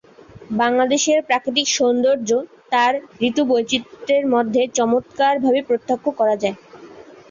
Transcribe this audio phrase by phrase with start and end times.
[0.57, 2.29] বাংলাদেশের প্রাকৃতিক সৌন্দর্য
[2.71, 2.93] তার
[3.21, 6.57] ঋতুবৈচিত্রের মধ্যে চমৎকারভাবে প্রত্যক্ষ করা যায়।